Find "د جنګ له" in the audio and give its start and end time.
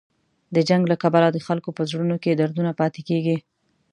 0.55-0.95